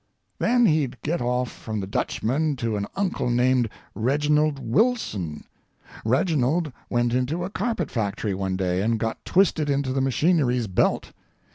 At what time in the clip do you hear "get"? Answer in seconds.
1.03-1.21